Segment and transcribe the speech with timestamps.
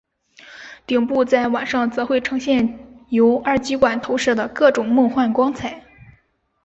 [0.87, 5.83] 顶部在晚上则会呈现由二极管投射的各种梦幻光彩。